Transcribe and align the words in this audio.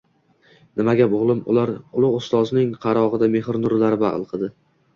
—Nima 0.79 0.95
gap, 0.99 1.13
o‘g‘lim?— 1.17 1.43
Ulug‘ 1.55 2.17
Ustozning 2.21 2.73
qarog‘ida 2.89 3.31
mehr 3.37 3.53
nurlari 3.69 4.05
balqidi. 4.09 4.55